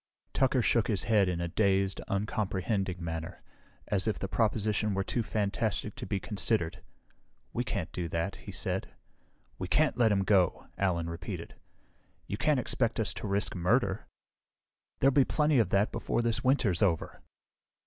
Tucker 0.33 0.63
shook 0.63 0.87
his 0.87 1.03
head 1.03 1.29
in 1.29 1.39
a 1.39 1.47
dazed, 1.47 2.01
uncomprehending 2.07 3.03
manner, 3.03 3.43
as 3.87 4.07
if 4.07 4.17
the 4.17 4.27
proposition 4.27 4.95
were 4.95 5.03
too 5.03 5.21
fantastic 5.21 5.93
to 5.93 6.07
be 6.07 6.19
considered. 6.19 6.81
"We 7.53 7.63
can't 7.63 7.91
do 7.91 8.07
that," 8.09 8.37
he 8.37 8.51
said. 8.51 8.87
"We 9.59 9.67
can't 9.67 9.97
let 9.99 10.11
him 10.11 10.23
go!" 10.23 10.65
Allen 10.75 11.07
repeated. 11.07 11.53
"You 12.25 12.35
can't 12.37 12.59
expect 12.59 12.99
us 12.99 13.13
to 13.13 13.27
risk 13.27 13.53
murder!" 13.53 14.07
"There'll 15.01 15.11
be 15.11 15.23
plenty 15.23 15.59
of 15.59 15.69
that 15.69 15.91
before 15.91 16.23
this 16.23 16.43
winter's 16.43 16.81
over!" 16.81 17.21